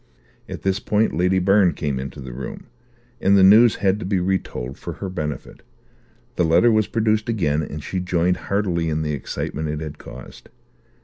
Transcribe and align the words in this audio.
At 0.49 0.63
this 0.63 0.79
point 0.79 1.15
Lady 1.15 1.37
Byrne 1.37 1.73
came 1.75 1.99
into 1.99 2.19
the 2.19 2.33
room, 2.33 2.65
and 3.19 3.37
the 3.37 3.43
news 3.43 3.75
had 3.75 3.99
to 3.99 4.05
be 4.07 4.19
retold 4.19 4.79
for 4.79 4.93
her 4.93 5.09
benefit; 5.09 5.61
the 6.37 6.43
letter 6.43 6.71
was 6.71 6.87
produced 6.87 7.29
again, 7.29 7.61
and 7.61 7.83
she 7.83 7.99
joined 7.99 8.37
heartily 8.49 8.89
in 8.89 9.03
the 9.03 9.13
excitement 9.13 9.69
it 9.69 9.79
had 9.79 9.99
caused. 9.99 10.49